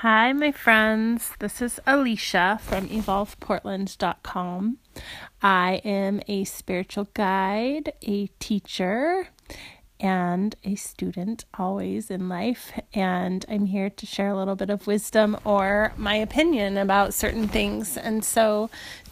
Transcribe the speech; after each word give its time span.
Hi, 0.00 0.32
my 0.32 0.50
friends. 0.50 1.32
This 1.40 1.60
is 1.60 1.78
Alicia 1.86 2.58
from 2.62 2.88
evolveportland.com. 2.88 4.78
I 5.42 5.82
am 5.84 6.22
a 6.26 6.44
spiritual 6.44 7.08
guide, 7.12 7.92
a 8.00 8.28
teacher, 8.38 9.28
and 10.00 10.54
a 10.64 10.76
student 10.76 11.44
always 11.58 12.10
in 12.10 12.30
life. 12.30 12.72
And 12.94 13.44
I'm 13.46 13.66
here 13.66 13.90
to 13.90 14.06
share 14.06 14.30
a 14.30 14.36
little 14.38 14.56
bit 14.56 14.70
of 14.70 14.86
wisdom 14.86 15.36
or 15.44 15.92
my 15.98 16.14
opinion 16.14 16.78
about 16.78 17.12
certain 17.12 17.46
things. 17.46 17.98
And 17.98 18.24
so 18.24 18.70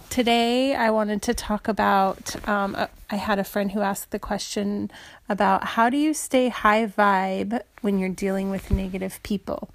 today 0.09 0.75
I 0.75 0.89
wanted 0.89 1.21
to 1.21 1.35
talk 1.35 1.69
about. 1.69 2.49
Um, 2.49 2.75
uh, 2.75 2.87
I 3.11 3.17
had 3.17 3.39
a 3.39 3.45
friend 3.45 3.73
who 3.73 3.83
asked 3.83 4.11
the 4.11 4.19
question 4.19 4.91
about 5.29 5.65
how 5.65 5.91
do 5.91 5.99
you 5.99 6.15
stay 6.15 6.49
high 6.49 6.87
vibe 6.87 7.61
when 7.83 7.99
you're 7.99 8.09
dealing 8.09 8.49
with 8.49 8.71
negative 8.71 9.21
people? 9.23 9.69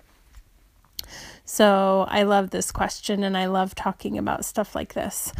So 1.45 2.05
I 2.09 2.23
love 2.23 2.49
this 2.49 2.71
question 2.71 3.23
and 3.23 3.37
I 3.37 3.45
love 3.45 3.75
talking 3.75 4.17
about 4.17 4.45
stuff 4.45 4.75
like 4.75 4.93
this. 4.93 5.31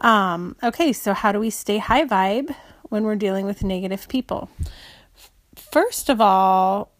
Um, 0.00 0.56
okay, 0.62 0.92
so 0.92 1.14
how 1.14 1.32
do 1.32 1.38
we 1.38 1.50
stay 1.50 1.78
high 1.78 2.04
vibe 2.04 2.54
when 2.84 3.04
we're 3.04 3.16
dealing 3.16 3.46
with 3.46 3.62
negative 3.62 4.08
people? 4.08 4.50
First 5.54 6.08
of 6.08 6.20
all, 6.20 6.90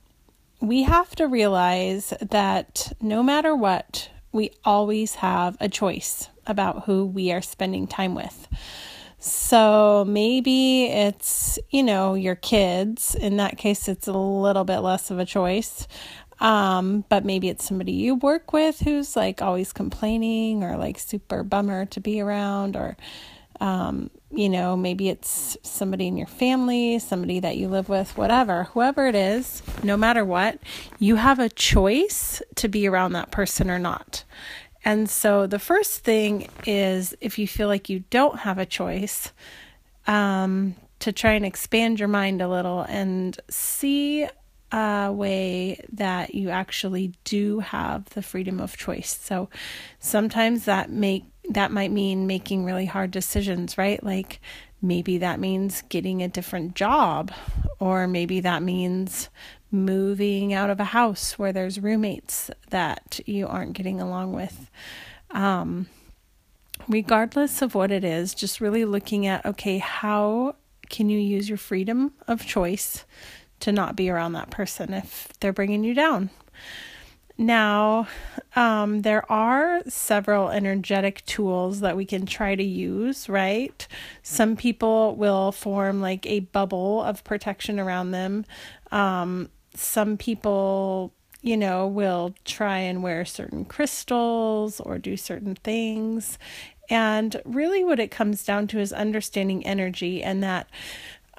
we 0.61 0.85
have 0.85 1.15
to 1.17 1.27
realize 1.27 2.15
that 2.21 2.93
no 3.01 3.23
matter 3.23 3.57
what, 3.57 4.09
we 4.31 4.51
always 4.65 5.17
have 5.17 5.57
a 5.61 5.69
choice 5.69 6.29
about 6.47 6.85
who 6.85 7.05
we 7.05 7.33
are 7.33 7.43
spending 7.43 7.87
time 7.87 8.15
with. 8.15 8.49
So 9.19 10.05
maybe 10.09 10.87
it's, 10.87 11.59
you 11.71 11.83
know, 11.85 12.15
your 12.15 12.35
kids. 12.35 13.15
In 13.15 13.37
that 13.37 13.57
case, 13.57 13.87
it's 13.87 14.09
a 14.09 14.13
little 14.13 14.65
bit 14.65 14.79
less 14.79 15.13
of 15.13 15.21
a 15.21 15.25
choice. 15.25 15.87
Um, 16.43 17.05
but 17.09 17.25
maybe 17.25 17.49
it's 17.49 17.65
somebody 17.65 17.93
you 17.93 18.17
work 18.17 18.53
with 18.53 18.81
who's 18.81 19.15
like 19.15 19.41
always 19.41 19.73
complaining 19.73 20.65
or 20.65 20.77
like 20.77 20.99
super 20.99 21.45
bummer 21.45 21.87
to 21.87 22.01
be 22.01 22.21
around, 22.21 22.75
or, 22.75 22.97
um, 23.61 24.11
you 24.33 24.49
know, 24.49 24.77
maybe 24.77 25.09
it's 25.09 25.57
somebody 25.63 26.09
in 26.09 26.17
your 26.17 26.27
family, 26.27 26.99
somebody 26.99 27.39
that 27.39 27.59
you 27.59 27.69
live 27.69 27.89
with, 27.89 28.19
whatever, 28.19 28.65
whoever 28.65 29.07
it 29.07 29.15
is, 29.15 29.63
no 29.85 29.97
matter 29.97 30.25
what, 30.25 30.59
you 30.99 31.15
have 31.15 31.39
a 31.39 31.49
choice 31.49 32.43
to 32.57 32.67
be 32.67 32.89
around 32.89 33.13
that 33.13 33.31
person 33.31 33.71
or 33.71 33.79
not. 33.79 34.25
And 34.85 35.09
so 35.09 35.47
the 35.47 35.61
first 35.61 36.03
thing 36.03 36.49
is 36.67 37.15
if 37.21 37.39
you 37.39 37.47
feel 37.47 37.69
like 37.69 37.89
you 37.89 38.03
don't 38.11 38.41
have 38.41 38.59
a 38.59 38.67
choice, 38.67 39.33
um, 40.09 40.75
to 40.99 41.13
try 41.13 41.35
and 41.35 41.45
expand 41.45 42.01
your 42.01 42.09
mind 42.09 42.43
a 42.43 42.49
little 42.49 42.83
and 42.89 43.39
see 43.49 44.27
a 44.73 45.13
way 45.13 45.85
that 45.93 46.35
you 46.35 46.51
actually 46.51 47.13
do 47.25 47.61
have 47.61 48.07
the 48.11 48.23
freedom 48.23 48.61
of 48.61 48.77
choice. 48.77 49.19
So 49.23 49.49
sometimes 49.99 50.65
that 50.65 50.91
make 50.91 51.25
that 51.51 51.73
might 51.73 51.91
mean 51.91 52.27
making 52.27 52.65
really 52.65 52.87
hard 52.87 53.11
decisions, 53.11 53.77
right? 53.77 54.03
Like 54.03 54.41
maybe 54.81 55.19
that 55.19 55.41
means 55.41 55.83
getting 55.89 56.23
a 56.23 56.29
different 56.29 56.75
job 56.75 57.33
or 57.79 58.07
maybe 58.07 58.41
that 58.41 58.63
means 58.63 59.29
moving 59.71 60.53
out 60.53 60.71
of 60.71 60.79
a 60.79 60.85
house 60.85 61.39
where 61.39 61.53
there's 61.53 61.81
roommates 61.81 62.51
that 62.71 63.21
you 63.27 63.47
aren't 63.47 63.73
getting 63.73 64.01
along 64.01 64.33
with. 64.33 64.71
Um, 65.31 65.89
regardless 66.89 67.61
of 67.63 67.75
what 67.75 67.91
it 67.91 68.05
is, 68.05 68.35
just 68.35 68.61
really 68.61 68.85
looking 68.85 69.27
at 69.27 69.45
okay, 69.45 69.79
how 69.79 70.57
can 70.89 71.09
you 71.09 71.19
use 71.19 71.49
your 71.49 71.59
freedom 71.59 72.13
of 72.29 72.45
choice 72.45 73.05
to 73.63 73.73
not 73.73 73.97
be 73.97 74.11
around 74.11 74.33
that 74.33 74.51
person 74.51 74.93
if 74.93 75.29
they're 75.41 75.53
bringing 75.53 75.85
you 75.85 75.95
down. 75.95 76.31
Now, 77.39 78.09
um, 78.55 79.03
there 79.03 79.31
are 79.31 79.83
several 79.89 80.51
energetic 80.51 81.25
tools 81.25 81.81
that 81.81 81.97
we 81.97 82.05
can 82.05 82.27
try 82.27 82.55
to 82.55 82.63
use, 82.63 83.29
right? 83.29 83.87
Some 84.23 84.57
people 84.57 85.17
will 85.17 85.51
form 85.51 86.01
like 86.01 86.27
a 86.27 86.41
bubble 86.41 87.03
of 87.03 87.25
protection 87.25 87.81
around 87.81 88.11
them. 88.11 88.45
Um, 88.91 89.49
some 89.75 90.19
people, 90.19 91.13
you 91.41 91.57
know, 91.57 91.87
will 91.87 92.35
try 92.45 92.79
and 92.79 93.03
wear 93.03 93.25
certain 93.25 93.65
crystals 93.65 94.81
or 94.81 94.99
do 94.99 95.17
certain 95.17 95.55
things. 95.55 96.39
And 96.91 97.41
really, 97.45 97.83
what 97.83 97.99
it 97.99 98.11
comes 98.11 98.45
down 98.45 98.67
to 98.69 98.79
is 98.79 98.93
understanding 98.93 99.65
energy 99.65 100.23
and 100.23 100.43
that 100.43 100.69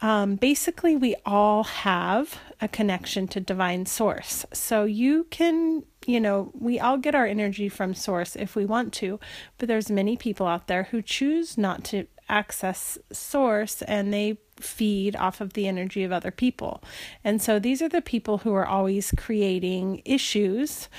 um, 0.03 0.35
basically, 0.35 0.97
we 0.97 1.15
all 1.25 1.63
have 1.63 2.37
a 2.59 2.67
connection 2.67 3.25
to 3.29 3.39
divine 3.39 3.85
source. 3.85 4.45
So 4.51 4.83
you 4.83 5.27
can, 5.29 5.83
you 6.05 6.19
know, 6.19 6.51
we 6.53 6.77
all 6.77 6.97
get 6.97 7.15
our 7.15 7.25
energy 7.25 7.69
from 7.69 7.93
source 7.93 8.35
if 8.35 8.53
we 8.53 8.65
want 8.65 8.91
to, 8.95 9.17
but 9.57 9.69
there's 9.69 9.89
many 9.89 10.17
people 10.17 10.45
out 10.45 10.67
there 10.67 10.83
who 10.91 11.01
choose 11.01 11.57
not 11.57 11.85
to 11.85 12.05
access 12.27 12.97
source 13.13 13.81
and 13.83 14.13
they 14.13 14.39
feed 14.59 15.15
off 15.15 15.39
of 15.39 15.53
the 15.53 15.69
energy 15.69 16.03
of 16.03 16.11
other 16.11 16.31
people. 16.31 16.83
And 17.23 17.41
so 17.41 17.57
these 17.57 17.81
are 17.81 17.89
the 17.89 18.01
people 18.01 18.39
who 18.39 18.53
are 18.53 18.67
always 18.67 19.13
creating 19.15 20.01
issues 20.03 20.89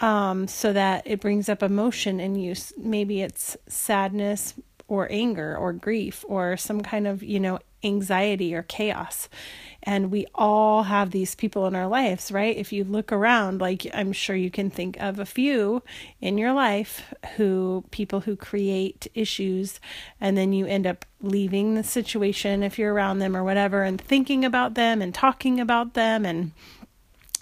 um, 0.00 0.46
so 0.46 0.72
that 0.72 1.02
it 1.04 1.20
brings 1.20 1.48
up 1.48 1.64
emotion 1.64 2.20
in 2.20 2.36
you. 2.36 2.54
Maybe 2.76 3.22
it's 3.22 3.56
sadness 3.66 4.54
or 4.88 5.08
anger 5.10 5.56
or 5.56 5.72
grief 5.72 6.24
or 6.28 6.56
some 6.56 6.80
kind 6.80 7.06
of, 7.06 7.22
you 7.22 7.40
know, 7.40 7.58
anxiety 7.84 8.54
or 8.54 8.62
chaos. 8.62 9.28
And 9.82 10.10
we 10.10 10.26
all 10.34 10.84
have 10.84 11.10
these 11.10 11.34
people 11.34 11.66
in 11.66 11.76
our 11.76 11.86
lives, 11.86 12.32
right? 12.32 12.56
If 12.56 12.72
you 12.72 12.84
look 12.84 13.12
around, 13.12 13.60
like 13.60 13.86
I'm 13.94 14.12
sure 14.12 14.34
you 14.34 14.50
can 14.50 14.70
think 14.70 14.96
of 14.98 15.18
a 15.18 15.26
few 15.26 15.82
in 16.20 16.38
your 16.38 16.52
life 16.52 17.14
who 17.36 17.84
people 17.90 18.20
who 18.20 18.36
create 18.36 19.06
issues 19.14 19.80
and 20.20 20.36
then 20.36 20.52
you 20.52 20.66
end 20.66 20.86
up 20.86 21.04
leaving 21.22 21.74
the 21.74 21.84
situation 21.84 22.62
if 22.62 22.78
you're 22.78 22.92
around 22.92 23.20
them 23.20 23.36
or 23.36 23.44
whatever 23.44 23.82
and 23.82 24.00
thinking 24.00 24.44
about 24.44 24.74
them 24.74 25.00
and 25.00 25.14
talking 25.14 25.60
about 25.60 25.94
them 25.94 26.26
and 26.26 26.52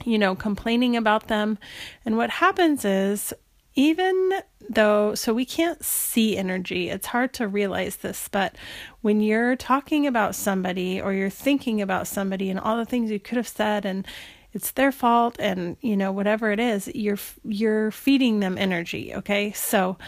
you 0.04 0.18
know, 0.18 0.34
complaining 0.34 0.96
about 0.96 1.28
them. 1.28 1.56
And 2.04 2.16
what 2.16 2.28
happens 2.28 2.84
is 2.84 3.32
even 3.74 4.32
though 4.70 5.14
so 5.14 5.34
we 5.34 5.44
can't 5.44 5.84
see 5.84 6.36
energy. 6.36 6.88
It's 6.88 7.08
hard 7.08 7.32
to 7.34 7.48
realize 7.48 7.96
this 7.96 8.28
but 8.28 8.56
when 9.02 9.20
you're 9.20 9.56
talking 9.56 10.06
about 10.06 10.34
somebody 10.34 11.00
or 11.00 11.12
you're 11.12 11.30
thinking 11.30 11.82
about 11.82 12.06
somebody 12.06 12.50
and 12.50 12.58
all 12.58 12.76
the 12.76 12.86
things 12.86 13.10
you 13.10 13.20
could 13.20 13.36
have 13.36 13.48
said 13.48 13.84
and 13.84 14.06
it's 14.52 14.70
their 14.70 14.92
fault 14.92 15.36
and 15.38 15.76
you 15.80 15.96
know 15.96 16.12
whatever 16.12 16.50
it 16.50 16.60
is 16.60 16.90
you're 16.94 17.18
you're 17.44 17.90
feeding 17.90 18.40
them 18.40 18.56
energy 18.56 19.14
okay? 19.14 19.52
So 19.52 19.98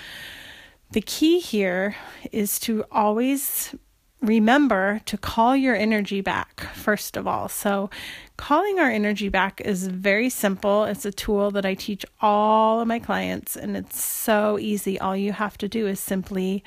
the 0.93 1.00
key 1.00 1.41
here 1.41 1.97
is 2.32 2.59
to 2.60 2.84
always 2.91 3.75
remember 4.21 5.00
to 5.06 5.16
call 5.16 5.54
your 5.56 5.75
energy 5.75 6.21
back, 6.21 6.60
first 6.75 7.16
of 7.16 7.27
all. 7.27 7.49
So, 7.49 7.91
calling 8.37 8.78
our 8.78 8.91
energy 8.91 9.28
back 9.28 9.60
is 9.60 9.88
very 9.88 10.28
simple. 10.28 10.84
It's 10.84 11.04
a 11.04 11.12
tool 11.12 11.50
that 11.53 11.66
I 11.66 11.75
teach 11.75 12.04
all 12.21 12.81
of 12.81 12.88
my 12.88 12.99
clients, 12.99 13.56
and 13.56 13.76
it's 13.76 14.03
so 14.03 14.59
easy. 14.59 14.99
All 14.99 15.16
you 15.16 15.32
have 15.32 15.59
to 15.59 15.69
do 15.69 15.87
is 15.87 16.00
simply 16.00 16.65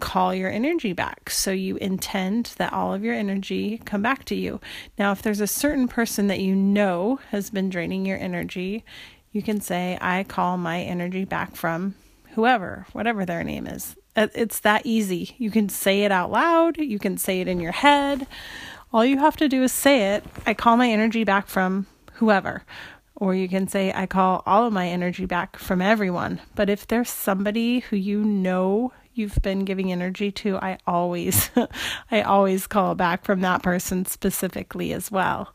call 0.00 0.34
your 0.34 0.50
energy 0.50 0.92
back. 0.92 1.30
So 1.30 1.52
you 1.52 1.76
intend 1.76 2.54
that 2.56 2.72
all 2.72 2.92
of 2.92 3.04
your 3.04 3.14
energy 3.14 3.78
come 3.84 4.02
back 4.02 4.24
to 4.26 4.34
you. 4.34 4.60
Now, 4.98 5.12
if 5.12 5.22
there's 5.22 5.40
a 5.40 5.46
certain 5.46 5.86
person 5.86 6.26
that 6.28 6.40
you 6.40 6.56
know 6.56 7.20
has 7.30 7.50
been 7.50 7.70
draining 7.70 8.06
your 8.06 8.18
energy, 8.18 8.84
you 9.30 9.42
can 9.42 9.60
say, 9.60 9.96
I 10.00 10.24
call 10.24 10.56
my 10.56 10.80
energy 10.80 11.24
back 11.24 11.54
from 11.54 11.94
whoever, 12.34 12.86
whatever 12.92 13.24
their 13.24 13.44
name 13.44 13.66
is. 13.66 13.94
It's 14.16 14.60
that 14.60 14.82
easy. 14.84 15.34
You 15.38 15.50
can 15.50 15.68
say 15.68 16.02
it 16.02 16.12
out 16.12 16.30
loud, 16.30 16.78
you 16.78 16.98
can 16.98 17.16
say 17.16 17.40
it 17.40 17.48
in 17.48 17.60
your 17.60 17.72
head. 17.72 18.26
All 18.92 19.04
you 19.04 19.18
have 19.18 19.36
to 19.36 19.48
do 19.48 19.62
is 19.62 19.72
say 19.72 20.14
it. 20.14 20.24
I 20.46 20.54
call 20.54 20.76
my 20.76 20.90
energy 20.90 21.22
back 21.22 21.46
from 21.46 21.86
whoever. 22.14 22.64
Or 23.14 23.34
you 23.34 23.48
can 23.48 23.68
say, 23.68 23.92
I 23.94 24.06
call 24.06 24.42
all 24.46 24.66
of 24.66 24.72
my 24.72 24.88
energy 24.88 25.26
back 25.26 25.58
from 25.58 25.80
everyone. 25.82 26.40
But 26.54 26.70
if 26.70 26.86
there's 26.86 27.10
somebody 27.10 27.80
who 27.80 27.96
you 27.96 28.24
know 28.24 28.92
you've 29.14 29.38
been 29.42 29.64
giving 29.64 29.92
energy 29.92 30.32
to, 30.32 30.56
I 30.56 30.78
always, 30.86 31.50
I 32.10 32.22
always 32.22 32.66
call 32.66 32.94
back 32.94 33.24
from 33.24 33.42
that 33.42 33.62
person 33.62 34.06
specifically 34.06 34.92
as 34.92 35.10
well. 35.10 35.54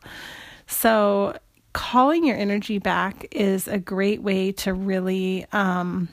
So 0.66 1.36
calling 1.72 2.24
your 2.24 2.36
energy 2.36 2.78
back 2.78 3.26
is 3.32 3.68
a 3.68 3.78
great 3.78 4.22
way 4.22 4.52
to 4.52 4.72
really 4.72 5.44
um, 5.52 6.08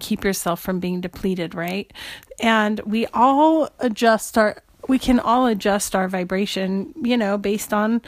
keep 0.00 0.24
yourself 0.24 0.60
from 0.60 0.80
being 0.80 1.00
depleted, 1.00 1.54
right? 1.54 1.92
And 2.40 2.80
we 2.80 3.06
all 3.12 3.70
adjust 3.78 4.36
our 4.38 4.62
we 4.88 4.98
can 4.98 5.20
all 5.20 5.46
adjust 5.46 5.94
our 5.94 6.08
vibration, 6.08 6.92
you 7.00 7.16
know, 7.16 7.38
based 7.38 7.72
on 7.72 8.02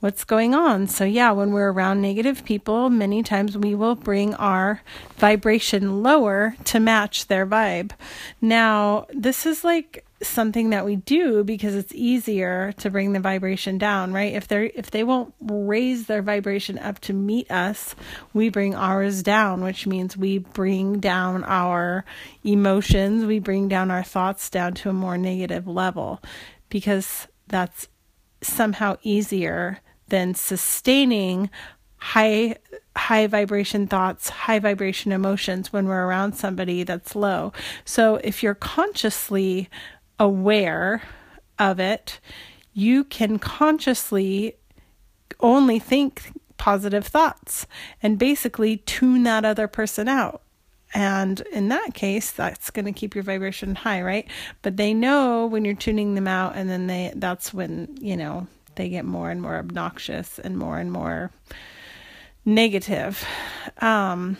what's 0.00 0.24
going 0.24 0.54
on. 0.54 0.86
So, 0.86 1.04
yeah, 1.04 1.32
when 1.32 1.52
we're 1.52 1.72
around 1.72 2.00
negative 2.00 2.44
people, 2.44 2.90
many 2.90 3.22
times 3.22 3.56
we 3.56 3.74
will 3.74 3.94
bring 3.94 4.34
our 4.34 4.82
vibration 5.16 6.02
lower 6.02 6.54
to 6.64 6.80
match 6.80 7.26
their 7.26 7.46
vibe. 7.46 7.90
Now, 8.40 9.06
this 9.12 9.46
is 9.46 9.64
like 9.64 10.04
something 10.20 10.70
that 10.70 10.84
we 10.84 10.96
do 10.96 11.44
because 11.44 11.74
it's 11.74 11.94
easier 11.94 12.72
to 12.72 12.90
bring 12.90 13.12
the 13.12 13.20
vibration 13.20 13.78
down 13.78 14.12
right 14.12 14.34
if 14.34 14.48
they 14.48 14.66
if 14.74 14.90
they 14.90 15.04
won't 15.04 15.32
raise 15.40 16.06
their 16.06 16.22
vibration 16.22 16.76
up 16.78 16.98
to 16.98 17.12
meet 17.12 17.48
us 17.50 17.94
we 18.32 18.48
bring 18.48 18.74
ours 18.74 19.22
down 19.22 19.62
which 19.62 19.86
means 19.86 20.16
we 20.16 20.38
bring 20.38 20.98
down 20.98 21.44
our 21.44 22.04
emotions 22.42 23.24
we 23.24 23.38
bring 23.38 23.68
down 23.68 23.90
our 23.90 24.02
thoughts 24.02 24.50
down 24.50 24.74
to 24.74 24.90
a 24.90 24.92
more 24.92 25.16
negative 25.16 25.68
level 25.68 26.20
because 26.68 27.28
that's 27.46 27.86
somehow 28.40 28.96
easier 29.02 29.78
than 30.08 30.34
sustaining 30.34 31.48
high 31.98 32.56
high 32.96 33.26
vibration 33.28 33.86
thoughts, 33.86 34.28
high 34.28 34.58
vibration 34.58 35.12
emotions 35.12 35.72
when 35.72 35.86
we're 35.86 36.04
around 36.04 36.32
somebody 36.32 36.82
that's 36.82 37.14
low. 37.14 37.52
So 37.84 38.16
if 38.16 38.42
you're 38.42 38.56
consciously 38.56 39.68
aware 40.18 41.02
of 41.58 41.80
it, 41.80 42.20
you 42.72 43.04
can 43.04 43.38
consciously 43.38 44.56
only 45.40 45.78
think 45.78 46.32
positive 46.56 47.06
thoughts 47.06 47.66
and 48.02 48.18
basically 48.18 48.78
tune 48.78 49.22
that 49.22 49.44
other 49.44 49.68
person 49.68 50.08
out. 50.08 50.42
And 50.94 51.40
in 51.52 51.68
that 51.68 51.92
case, 51.94 52.30
that's 52.30 52.70
going 52.70 52.86
to 52.86 52.92
keep 52.92 53.14
your 53.14 53.24
vibration 53.24 53.74
high, 53.74 54.02
right? 54.02 54.26
But 54.62 54.76
they 54.76 54.94
know 54.94 55.46
when 55.46 55.64
you're 55.64 55.74
tuning 55.74 56.14
them 56.14 56.26
out, 56.26 56.56
and 56.56 56.70
then 56.70 56.86
they 56.86 57.12
that's 57.14 57.52
when, 57.52 57.96
you 58.00 58.16
know, 58.16 58.46
they 58.76 58.88
get 58.88 59.04
more 59.04 59.30
and 59.30 59.42
more 59.42 59.56
obnoxious 59.56 60.38
and 60.38 60.56
more 60.56 60.78
and 60.78 60.90
more 60.90 61.30
negative. 62.46 63.22
Um, 63.82 64.38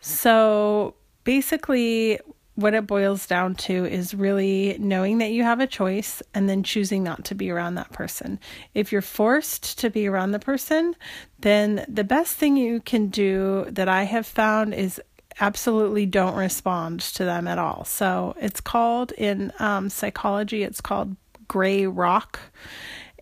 so 0.00 0.94
basically, 1.24 2.18
what 2.58 2.74
it 2.74 2.88
boils 2.88 3.24
down 3.24 3.54
to 3.54 3.84
is 3.86 4.12
really 4.12 4.76
knowing 4.80 5.18
that 5.18 5.30
you 5.30 5.44
have 5.44 5.60
a 5.60 5.66
choice 5.66 6.20
and 6.34 6.48
then 6.48 6.64
choosing 6.64 7.04
not 7.04 7.24
to 7.24 7.36
be 7.36 7.50
around 7.50 7.76
that 7.76 7.92
person. 7.92 8.40
If 8.74 8.90
you're 8.90 9.00
forced 9.00 9.78
to 9.78 9.90
be 9.90 10.08
around 10.08 10.32
the 10.32 10.40
person, 10.40 10.96
then 11.38 11.84
the 11.88 12.02
best 12.02 12.36
thing 12.36 12.56
you 12.56 12.80
can 12.80 13.10
do 13.10 13.66
that 13.68 13.88
I 13.88 14.02
have 14.02 14.26
found 14.26 14.74
is 14.74 15.00
absolutely 15.38 16.04
don't 16.04 16.34
respond 16.34 16.98
to 16.98 17.24
them 17.24 17.46
at 17.46 17.60
all. 17.60 17.84
So 17.84 18.34
it's 18.40 18.60
called 18.60 19.12
in 19.12 19.52
um, 19.60 19.88
psychology, 19.88 20.64
it's 20.64 20.80
called 20.80 21.14
gray 21.46 21.86
rock. 21.86 22.40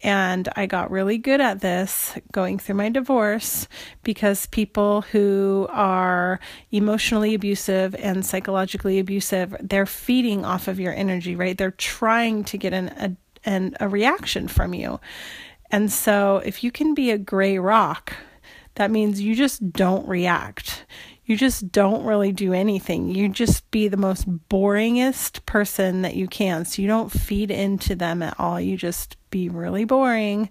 And 0.03 0.49
I 0.57 0.67
got 0.67 0.91
really 0.91 1.19
good 1.19 1.41
at 1.41 1.61
this 1.61 2.17
going 2.33 2.59
through 2.59 2.75
my 2.75 2.91
divorce 2.91 3.67
because 4.03 4.47
people 4.47 5.03
who 5.03 5.67
are 5.71 6.39
emotionally 6.71 7.35
abusive 7.35 7.95
and 7.95 8.25
psychologically 8.25 8.99
abusive, 8.99 9.57
they're 9.61 9.87
feeding 9.87 10.45
off 10.45 10.69
of 10.69 10.79
your 10.79 10.93
energy, 10.93 11.35
right? 11.35 11.57
They're 11.57 11.71
trying 11.71 12.45
to 12.45 12.59
get 12.59 12.73
an, 12.73 12.89
a, 12.89 13.17
an, 13.49 13.77
a 13.81 13.89
reaction 13.89 14.49
from 14.49 14.75
you. 14.75 15.01
And 15.71 15.91
so 15.91 16.43
if 16.45 16.63
you 16.63 16.71
can 16.71 16.95
be 16.95 17.11
a 17.11 17.19
gray 17.19 17.59
rock, 17.59 18.15
that 18.75 18.91
means 18.91 19.21
you 19.21 19.35
just 19.35 19.73
don't 19.73 20.07
react 20.07 20.85
you 21.27 21.37
just 21.37 21.73
don't 21.73 22.05
really 22.05 22.31
do 22.31 22.53
anything. 22.53 23.09
You 23.09 23.29
just 23.29 23.69
be 23.73 23.89
the 23.89 23.97
most 23.97 24.31
boringest 24.49 25.45
person 25.45 26.03
that 26.03 26.15
you 26.15 26.29
can. 26.29 26.65
So 26.65 26.81
you 26.81 26.89
don't 26.89 27.11
feed 27.11 27.51
into 27.51 27.97
them 27.97 28.23
at 28.23 28.39
all. 28.39 28.61
You 28.61 28.77
just 28.77 29.17
be 29.37 29.49
really 29.51 29.85
boring, 29.85 30.49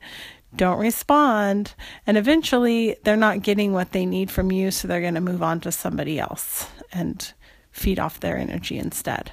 don't 0.55 0.77
respond, 0.77 1.73
and 2.05 2.17
eventually 2.17 2.95
they're 3.03 3.15
not 3.17 3.41
getting 3.41 3.73
what 3.73 3.93
they 3.93 4.05
need 4.05 4.29
from 4.29 4.51
you. 4.51 4.69
So 4.69 4.87
they're 4.87 5.01
going 5.01 5.15
to 5.15 5.21
move 5.21 5.41
on 5.41 5.59
to 5.61 5.71
somebody 5.71 6.19
else 6.19 6.67
and 6.93 7.33
feed 7.71 7.97
off 7.97 8.19
their 8.19 8.37
energy 8.37 8.77
instead. 8.77 9.31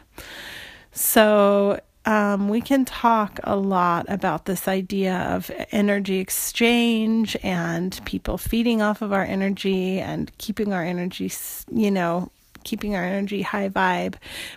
So 0.93 1.79
um, 2.07 2.49
we 2.49 2.63
can 2.63 2.87
talk 2.87 3.39
a 3.45 3.57
lot 3.57 4.07
about 4.09 4.47
this 4.47 4.67
idea 4.67 5.19
of 5.35 5.51
energy 5.71 6.19
exchange 6.19 7.37
and 7.43 8.01
people 8.07 8.39
feeding 8.39 8.81
off 8.81 9.03
of 9.03 9.13
our 9.13 9.25
energy 9.25 10.01
and 10.01 10.33
keeping 10.39 10.73
our 10.73 10.83
energy, 10.83 11.31
you 11.71 11.91
know, 11.91 12.33
keeping 12.65 12.95
our 12.95 13.05
energy 13.05 13.43
high 13.43 13.69
vibe. 13.69 14.15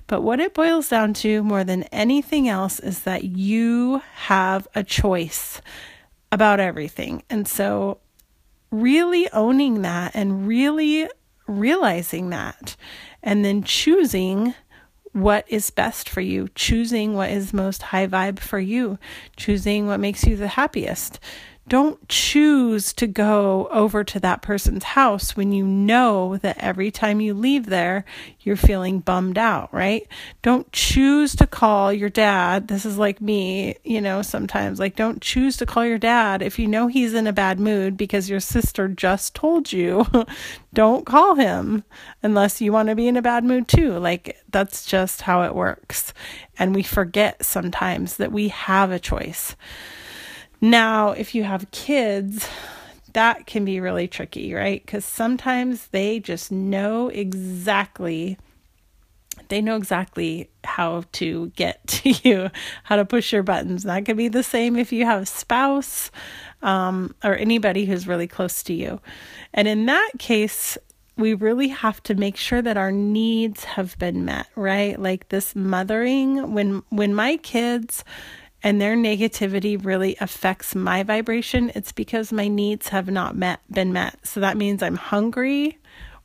But 0.08 0.22
what 0.22 0.40
it 0.40 0.54
boils 0.54 0.90
down 0.90 1.14
to 1.16 1.44
more 1.44 1.64
than 1.64 1.84
anything 1.84 2.48
else 2.48 2.80
is 2.80 3.02
that 3.02 3.24
you 3.24 4.02
have 4.14 4.68
a 4.76 4.84
choice 4.84 5.62
about 6.32 6.60
everything. 6.60 7.24
And 7.30 7.48
so, 7.48 8.00
really 8.72 9.30
owning 9.32 9.84
that 9.84 10.12
and 10.16 10.48
really 10.48 11.08
realizing 11.48 12.30
that, 12.32 12.76
and 13.24 13.46
then 13.46 13.64
choosing 13.64 14.54
what 15.16 15.46
is 15.48 15.70
best 15.70 16.10
for 16.10 16.20
you, 16.20 16.50
choosing 16.56 17.14
what 17.14 17.30
is 17.30 17.54
most 17.54 17.82
high 17.82 18.06
vibe 18.06 18.38
for 18.38 18.60
you, 18.60 19.00
choosing 19.38 19.88
what 19.88 20.00
makes 20.00 20.26
you 20.26 20.36
the 20.36 20.50
happiest. 20.50 21.22
Don't 21.68 22.08
choose 22.08 22.94
to 22.94 23.08
go 23.08 23.68
over 23.72 24.04
to 24.04 24.20
that 24.20 24.44
person's 24.44 24.84
house 24.84 25.36
when 25.36 25.52
you 25.52 25.66
know 25.66 26.38
that 26.38 26.60
every 26.60 26.92
time 26.92 27.20
you 27.20 27.34
leave 27.34 27.66
there, 27.66 28.06
you're 28.42 28.56
feeling 28.56 29.00
bummed 29.00 29.40
out, 29.40 29.74
right? 29.74 30.08
Don't 30.44 30.72
choose 30.72 31.36
to 31.38 31.48
call 31.48 31.92
your 31.92 32.10
dad. 32.10 32.68
This 32.68 32.86
is 32.86 33.00
like 33.00 33.20
me, 33.20 33.78
you 33.84 34.00
know, 34.00 34.22
sometimes. 34.22 34.78
Like, 34.78 34.96
don't 34.96 35.24
choose 35.24 35.58
to 35.58 35.66
call 35.66 35.84
your 35.84 35.98
dad 35.98 36.44
if 36.44 36.60
you 36.60 36.68
know 36.68 36.86
he's 36.86 37.16
in 37.16 37.26
a 37.26 37.34
bad 37.34 37.60
mood 37.60 37.98
because 37.98 38.30
your 38.30 38.40
sister 38.40 38.88
just 38.88 39.34
told 39.34 39.74
you. 39.74 40.06
don't 40.76 41.04
call 41.08 41.34
him 41.34 41.84
unless 42.22 42.62
you 42.62 42.72
want 42.72 42.90
to 42.90 42.96
be 42.96 43.08
in 43.08 43.18
a 43.18 43.24
bad 43.24 43.44
mood 43.44 43.68
too. 43.68 43.98
Like, 43.98 44.38
that's 44.50 44.86
just 44.86 45.24
how 45.24 45.42
it 45.42 45.56
works. 45.56 46.14
And 46.60 46.76
we 46.76 46.84
forget 46.84 47.44
sometimes 47.44 48.18
that 48.18 48.32
we 48.32 48.50
have 48.50 48.92
a 48.92 49.00
choice. 49.00 49.56
Now, 50.62 51.12
if 51.12 51.36
you 51.36 51.44
have 51.44 51.70
kids, 51.72 52.48
that 53.14 53.46
can 53.46 53.66
be 53.66 53.80
really 53.80 54.08
tricky, 54.08 54.54
right? 54.54 54.86
Because 54.86 55.06
sometimes 55.06 55.88
they 55.88 56.20
just 56.20 56.52
know 56.52 57.10
exactly 57.10 58.38
they 59.50 59.62
know 59.62 59.76
exactly 59.76 60.50
how 60.64 61.04
to 61.14 61.48
get 61.56 61.86
to 61.88 62.10
you, 62.10 62.50
how 62.84 62.96
to 62.96 63.06
push 63.06 63.34
your 63.34 63.44
buttons. 63.44 63.84
That 63.84 64.06
could 64.06 64.18
be 64.18 64.28
the 64.28 64.44
same 64.44 64.76
if 64.76 64.92
you 64.92 65.06
have 65.06 65.24
a 65.24 65.26
spouse 65.26 66.12
um, 66.62 67.14
or 67.24 67.36
anybody 67.36 67.86
who's 67.86 68.08
really 68.08 68.28
close 68.28 68.64
to 68.64 68.74
you. 68.74 69.00
And 69.54 69.68
in 69.68 69.86
that 69.86 70.12
case, 70.20 70.78
we 71.18 71.34
really 71.34 71.70
have 71.70 72.04
to 72.04 72.16
make 72.16 72.36
sure 72.36 72.62
that 72.62 72.76
our 72.76 72.92
needs 72.92 73.64
have 73.64 73.98
been 73.98 74.26
met, 74.26 74.48
right? 74.56 75.00
Like 75.00 75.30
this 75.30 75.56
mothering, 75.56 76.54
when 76.54 76.84
when 76.90 77.16
my 77.16 77.38
kids 77.38 78.04
and 78.66 78.82
their 78.82 78.98
negativity 78.98 79.78
really 79.86 80.18
affects 80.20 80.74
my 80.74 81.04
vibration, 81.04 81.72
it's 81.76 81.92
because 81.92 82.34
my 82.34 82.48
needs 82.48 82.88
have 82.88 83.08
not 83.08 83.38
met 83.38 83.60
been 83.70 83.94
met. 83.94 84.18
So 84.26 84.40
that 84.40 84.58
means 84.58 84.82
I'm 84.82 84.96
hungry 84.96 85.78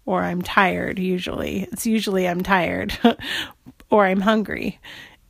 or 0.06 0.22
I'm 0.22 0.40
tired 0.40 0.98
usually. 0.98 1.68
It's 1.70 1.86
usually 1.86 2.26
I'm 2.26 2.42
tired 2.42 2.98
or 3.90 4.06
I'm 4.06 4.22
hungry. 4.22 4.80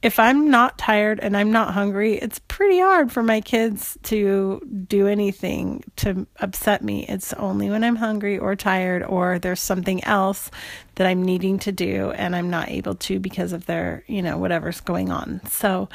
If 0.02 0.20
I'm 0.20 0.52
not 0.52 0.78
tired 0.78 1.18
and 1.18 1.36
I'm 1.36 1.50
not 1.50 1.74
hungry, 1.74 2.14
it's 2.14 2.38
pretty 2.46 2.78
hard 2.78 3.10
for 3.10 3.24
my 3.24 3.40
kids 3.40 3.98
to 4.04 4.60
do 4.86 5.08
anything 5.08 5.82
to 5.96 6.28
upset 6.38 6.84
me. 6.84 7.06
It's 7.08 7.32
only 7.32 7.70
when 7.70 7.82
I'm 7.82 7.96
hungry 7.96 8.38
or 8.38 8.54
tired 8.54 9.02
or 9.02 9.40
there's 9.40 9.60
something 9.60 10.04
else 10.04 10.48
that 10.94 11.08
I'm 11.08 11.24
needing 11.24 11.58
to 11.58 11.72
do 11.72 12.12
and 12.12 12.36
I'm 12.36 12.50
not 12.50 12.68
able 12.68 12.94
to 12.94 13.18
because 13.18 13.52
of 13.52 13.66
their, 13.66 14.04
you 14.06 14.22
know, 14.22 14.38
whatever's 14.38 14.80
going 14.80 15.10
on. 15.10 15.40
So, 15.48 15.88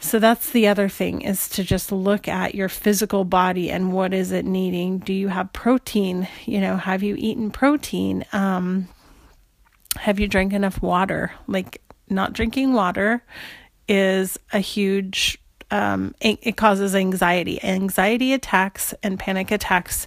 so 0.00 0.18
that's 0.18 0.50
the 0.50 0.68
other 0.68 0.88
thing 0.88 1.22
is 1.22 1.48
to 1.50 1.64
just 1.64 1.90
look 1.90 2.28
at 2.28 2.54
your 2.54 2.68
physical 2.68 3.24
body 3.24 3.70
and 3.70 3.92
what 3.92 4.14
is 4.14 4.32
it 4.32 4.44
needing? 4.44 4.98
Do 4.98 5.12
you 5.12 5.28
have 5.28 5.52
protein? 5.52 6.28
You 6.46 6.60
know, 6.60 6.76
have 6.76 7.02
you 7.02 7.16
eaten 7.18 7.50
protein? 7.50 8.24
Um, 8.32 8.88
have 9.96 10.20
you 10.20 10.28
drank 10.28 10.52
enough 10.52 10.80
water? 10.80 11.32
Like 11.46 11.82
not 12.08 12.32
drinking 12.32 12.72
water 12.72 13.22
is 13.88 14.38
a 14.52 14.60
huge 14.60 15.38
um, 15.70 16.14
it, 16.20 16.56
causes 16.56 16.94
anxiety. 16.94 17.62
Anxiety 17.62 18.32
attacks 18.32 18.94
and 19.02 19.18
panic 19.18 19.50
attacks 19.50 20.06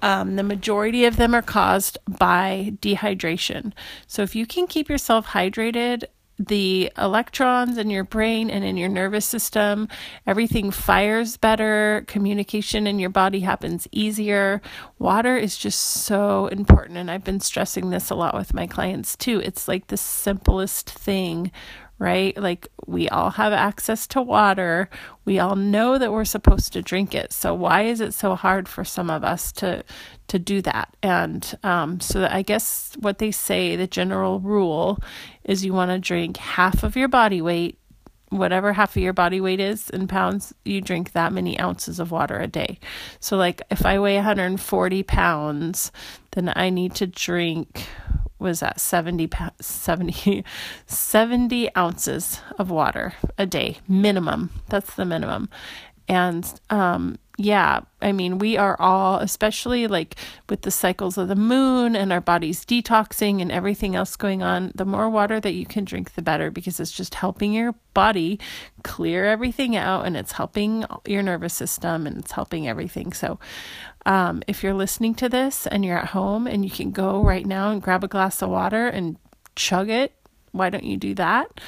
um, 0.00 0.36
the 0.36 0.42
majority 0.42 1.04
of 1.04 1.16
them 1.16 1.34
are 1.34 1.42
caused 1.42 1.98
by 2.06 2.74
dehydration. 2.80 3.72
So, 4.06 4.22
if 4.22 4.36
you 4.36 4.46
can 4.46 4.66
keep 4.66 4.88
yourself 4.88 5.28
hydrated 5.28 6.04
the 6.38 6.92
electrons 6.96 7.78
in 7.78 7.90
your 7.90 8.04
brain 8.04 8.50
and 8.50 8.64
in 8.64 8.76
your 8.76 8.88
nervous 8.88 9.26
system. 9.26 9.88
Everything 10.26 10.70
fires 10.70 11.36
better. 11.36 12.04
Communication 12.06 12.86
in 12.86 12.98
your 12.98 13.10
body 13.10 13.40
happens 13.40 13.88
easier. 13.90 14.60
Water 14.98 15.36
is 15.36 15.56
just 15.56 15.80
so 15.80 16.46
important. 16.48 16.98
And 16.98 17.10
I've 17.10 17.24
been 17.24 17.40
stressing 17.40 17.90
this 17.90 18.10
a 18.10 18.14
lot 18.14 18.34
with 18.34 18.54
my 18.54 18.66
clients 18.66 19.16
too. 19.16 19.40
It's 19.44 19.68
like 19.68 19.88
the 19.88 19.96
simplest 19.96 20.88
thing 20.88 21.50
right? 21.98 22.36
Like 22.36 22.68
we 22.86 23.08
all 23.08 23.30
have 23.30 23.52
access 23.52 24.06
to 24.08 24.22
water. 24.22 24.88
We 25.24 25.38
all 25.38 25.56
know 25.56 25.98
that 25.98 26.12
we're 26.12 26.24
supposed 26.24 26.72
to 26.72 26.82
drink 26.82 27.14
it. 27.14 27.32
So 27.32 27.54
why 27.54 27.82
is 27.82 28.00
it 28.00 28.14
so 28.14 28.34
hard 28.34 28.68
for 28.68 28.84
some 28.84 29.10
of 29.10 29.24
us 29.24 29.52
to 29.52 29.84
to 30.28 30.38
do 30.38 30.62
that? 30.62 30.94
And 31.02 31.58
um, 31.62 32.00
so 32.00 32.28
I 32.30 32.42
guess 32.42 32.96
what 33.00 33.18
they 33.18 33.30
say, 33.30 33.76
the 33.76 33.86
general 33.86 34.40
rule, 34.40 34.98
is 35.44 35.64
you 35.64 35.72
want 35.72 35.90
to 35.90 35.98
drink 35.98 36.36
half 36.36 36.82
of 36.82 36.96
your 36.96 37.08
body 37.08 37.42
weight. 37.42 37.78
Whatever 38.30 38.74
half 38.74 38.96
of 38.96 39.02
your 39.02 39.12
body 39.12 39.40
weight 39.40 39.60
is 39.60 39.88
in 39.90 40.06
pounds, 40.06 40.54
you 40.64 40.80
drink 40.80 41.12
that 41.12 41.32
many 41.32 41.58
ounces 41.58 41.98
of 41.98 42.10
water 42.10 42.38
a 42.38 42.46
day. 42.46 42.78
So, 43.20 43.36
like, 43.36 43.62
if 43.70 43.86
I 43.86 43.98
weigh 43.98 44.16
140 44.16 45.02
pounds, 45.04 45.90
then 46.32 46.52
I 46.54 46.70
need 46.70 46.94
to 46.96 47.06
drink 47.06 47.86
was 48.38 48.60
that 48.60 48.80
70, 48.80 49.28
70, 49.60 50.44
70 50.86 51.76
ounces 51.76 52.40
of 52.58 52.70
water 52.70 53.14
a 53.36 53.46
day 53.46 53.78
minimum 53.88 54.50
that's 54.68 54.94
the 54.94 55.04
minimum 55.04 55.48
and 56.08 56.60
um, 56.70 57.18
yeah, 57.40 57.82
I 58.02 58.10
mean, 58.10 58.38
we 58.38 58.56
are 58.56 58.76
all, 58.80 59.18
especially 59.18 59.86
like 59.86 60.16
with 60.48 60.62
the 60.62 60.72
cycles 60.72 61.16
of 61.16 61.28
the 61.28 61.36
moon 61.36 61.94
and 61.94 62.12
our 62.12 62.20
bodies 62.20 62.64
detoxing 62.64 63.40
and 63.40 63.52
everything 63.52 63.94
else 63.94 64.16
going 64.16 64.42
on, 64.42 64.72
the 64.74 64.84
more 64.84 65.08
water 65.08 65.38
that 65.38 65.54
you 65.54 65.64
can 65.64 65.84
drink, 65.84 66.14
the 66.14 66.22
better 66.22 66.50
because 66.50 66.80
it's 66.80 66.90
just 66.90 67.14
helping 67.14 67.52
your 67.52 67.76
body 67.94 68.40
clear 68.82 69.24
everything 69.24 69.76
out 69.76 70.04
and 70.04 70.16
it's 70.16 70.32
helping 70.32 70.84
your 71.06 71.22
nervous 71.22 71.54
system 71.54 72.08
and 72.08 72.18
it's 72.18 72.32
helping 72.32 72.66
everything. 72.66 73.12
So, 73.12 73.38
um, 74.04 74.42
if 74.48 74.64
you're 74.64 74.74
listening 74.74 75.14
to 75.16 75.28
this 75.28 75.66
and 75.68 75.84
you're 75.84 75.98
at 75.98 76.06
home 76.08 76.48
and 76.48 76.64
you 76.64 76.70
can 76.72 76.90
go 76.90 77.22
right 77.22 77.46
now 77.46 77.70
and 77.70 77.80
grab 77.80 78.02
a 78.02 78.08
glass 78.08 78.42
of 78.42 78.50
water 78.50 78.88
and 78.88 79.16
chug 79.54 79.90
it, 79.90 80.12
why 80.50 80.70
don't 80.70 80.84
you 80.84 80.96
do 80.96 81.14
that? 81.14 81.60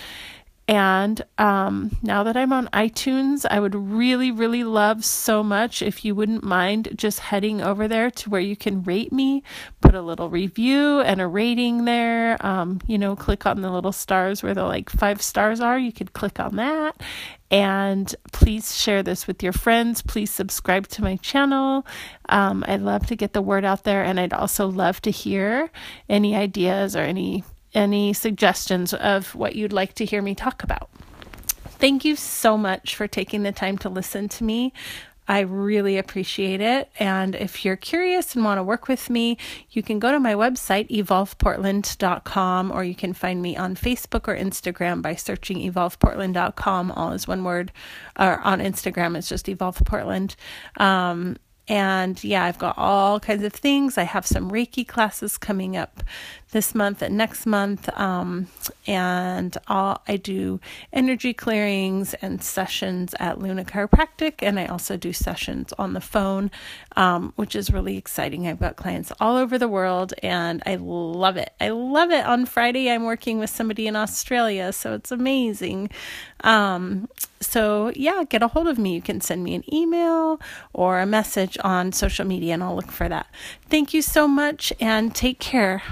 And 0.70 1.20
um, 1.36 1.98
now 2.00 2.22
that 2.22 2.36
I'm 2.36 2.52
on 2.52 2.68
iTunes, 2.68 3.44
I 3.50 3.58
would 3.58 3.74
really, 3.74 4.30
really 4.30 4.62
love 4.62 5.04
so 5.04 5.42
much 5.42 5.82
if 5.82 6.04
you 6.04 6.14
wouldn't 6.14 6.44
mind 6.44 6.90
just 6.94 7.18
heading 7.18 7.60
over 7.60 7.88
there 7.88 8.08
to 8.12 8.30
where 8.30 8.40
you 8.40 8.54
can 8.54 8.84
rate 8.84 9.12
me, 9.12 9.42
put 9.80 9.96
a 9.96 10.00
little 10.00 10.30
review 10.30 11.00
and 11.00 11.20
a 11.20 11.26
rating 11.26 11.86
there. 11.86 12.36
Um, 12.46 12.80
you 12.86 12.98
know, 12.98 13.16
click 13.16 13.46
on 13.46 13.62
the 13.62 13.70
little 13.72 13.90
stars 13.90 14.44
where 14.44 14.54
the 14.54 14.62
like 14.62 14.90
five 14.90 15.20
stars 15.20 15.60
are. 15.60 15.76
You 15.76 15.90
could 15.90 16.12
click 16.12 16.38
on 16.38 16.54
that. 16.54 17.02
And 17.50 18.14
please 18.30 18.80
share 18.80 19.02
this 19.02 19.26
with 19.26 19.42
your 19.42 19.52
friends. 19.52 20.02
Please 20.02 20.30
subscribe 20.30 20.86
to 20.88 21.02
my 21.02 21.16
channel. 21.16 21.84
Um, 22.28 22.64
I'd 22.68 22.82
love 22.82 23.08
to 23.08 23.16
get 23.16 23.32
the 23.32 23.42
word 23.42 23.64
out 23.64 23.82
there, 23.82 24.04
and 24.04 24.20
I'd 24.20 24.32
also 24.32 24.68
love 24.68 25.02
to 25.02 25.10
hear 25.10 25.72
any 26.08 26.36
ideas 26.36 26.94
or 26.94 27.00
any 27.00 27.42
any 27.74 28.12
suggestions 28.12 28.92
of 28.94 29.34
what 29.34 29.54
you'd 29.54 29.72
like 29.72 29.94
to 29.94 30.04
hear 30.04 30.22
me 30.22 30.34
talk 30.34 30.62
about. 30.62 30.90
Thank 31.80 32.04
you 32.04 32.16
so 32.16 32.58
much 32.58 32.94
for 32.94 33.08
taking 33.08 33.42
the 33.42 33.52
time 33.52 33.78
to 33.78 33.88
listen 33.88 34.28
to 34.28 34.44
me. 34.44 34.72
I 35.30 35.40
really 35.40 35.96
appreciate 35.96 36.60
it. 36.60 36.90
And 36.98 37.36
if 37.36 37.64
you're 37.64 37.76
curious 37.76 38.34
and 38.34 38.44
want 38.44 38.58
to 38.58 38.64
work 38.64 38.88
with 38.88 39.08
me, 39.08 39.38
you 39.70 39.80
can 39.80 40.00
go 40.00 40.10
to 40.10 40.18
my 40.18 40.34
website, 40.34 40.90
evolveportland.com, 40.90 42.72
or 42.72 42.82
you 42.82 42.96
can 42.96 43.12
find 43.12 43.40
me 43.40 43.56
on 43.56 43.76
Facebook 43.76 44.26
or 44.26 44.36
Instagram 44.36 45.02
by 45.02 45.14
searching 45.14 45.58
evolveportland.com. 45.58 46.90
All 46.90 47.12
is 47.12 47.28
one 47.28 47.44
word. 47.44 47.70
Or 48.18 48.40
on 48.40 48.58
Instagram, 48.58 49.16
it's 49.16 49.28
just 49.28 49.46
evolveportland. 49.46 50.34
Um, 50.78 51.36
and 51.70 52.22
yeah, 52.24 52.44
I've 52.44 52.58
got 52.58 52.76
all 52.76 53.20
kinds 53.20 53.44
of 53.44 53.52
things. 53.52 53.96
I 53.96 54.02
have 54.02 54.26
some 54.26 54.50
Reiki 54.50 54.86
classes 54.86 55.38
coming 55.38 55.76
up 55.76 56.02
this 56.50 56.74
month 56.74 57.00
and 57.00 57.16
next 57.16 57.46
month. 57.46 57.88
Um, 57.96 58.48
and 58.88 59.56
I'll, 59.68 60.02
I 60.08 60.16
do 60.16 60.60
energy 60.92 61.32
clearings 61.32 62.14
and 62.14 62.42
sessions 62.42 63.14
at 63.20 63.38
Luna 63.38 63.64
Chiropractic. 63.64 64.42
And 64.42 64.58
I 64.58 64.66
also 64.66 64.96
do 64.96 65.12
sessions 65.12 65.72
on 65.78 65.92
the 65.92 66.00
phone, 66.00 66.50
um, 66.96 67.32
which 67.36 67.54
is 67.54 67.72
really 67.72 67.96
exciting. 67.96 68.48
I've 68.48 68.58
got 68.58 68.74
clients 68.74 69.12
all 69.20 69.36
over 69.36 69.58
the 69.58 69.68
world 69.68 70.12
and 70.22 70.62
I 70.66 70.74
love 70.74 71.36
it. 71.36 71.52
I 71.60 71.68
love 71.68 72.10
it. 72.10 72.26
On 72.26 72.46
Friday, 72.46 72.90
I'm 72.90 73.04
working 73.04 73.38
with 73.38 73.50
somebody 73.50 73.86
in 73.86 73.94
Australia. 73.94 74.72
So 74.72 74.94
it's 74.94 75.12
amazing. 75.12 75.90
Um, 76.42 77.08
so 77.40 77.92
yeah, 77.94 78.24
get 78.28 78.42
a 78.42 78.48
hold 78.48 78.66
of 78.66 78.78
me. 78.78 78.94
You 78.94 79.02
can 79.02 79.20
send 79.20 79.44
me 79.44 79.54
an 79.54 79.72
email 79.72 80.40
or 80.72 81.00
a 81.00 81.06
message 81.06 81.56
on 81.60 81.92
social 81.92 82.26
media 82.26 82.54
and 82.54 82.62
I'll 82.62 82.76
look 82.76 82.90
for 82.90 83.08
that. 83.08 83.26
Thank 83.68 83.94
you 83.94 84.02
so 84.02 84.26
much 84.26 84.72
and 84.80 85.14
take 85.14 85.38
care. 85.38 85.82